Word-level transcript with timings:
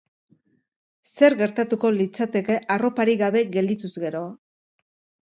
Zer 1.09 1.35
gertatuko 1.41 1.91
litzateke 1.97 2.55
arroparik 2.77 3.21
gabe 3.25 3.45
geldituz 3.57 3.93
gero? 4.07 4.23